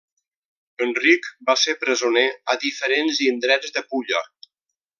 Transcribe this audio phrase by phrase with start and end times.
[0.85, 4.25] Enric va ser presoner a diferents indrets de Pulla.